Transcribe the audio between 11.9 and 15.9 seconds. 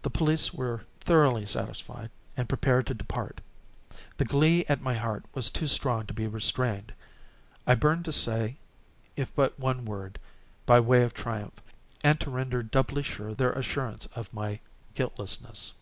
and to render doubly sure their assurance of my guiltlessness.